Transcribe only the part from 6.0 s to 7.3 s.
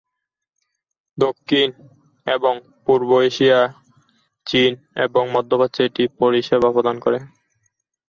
পরিষেবা প্রদান করে।